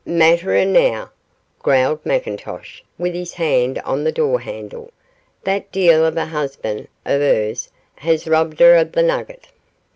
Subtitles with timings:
[0.03, 1.09] 'Matter enow,'
[1.59, 4.89] growled McIntosh, with his hand on the door handle;
[5.43, 9.49] 'that deil o' a' husband o' her's has robbed her o' the nugget.